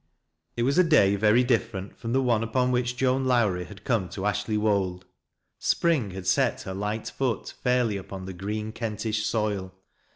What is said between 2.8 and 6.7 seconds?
Joan Lowrie had come to Ashley Wold. Spring had set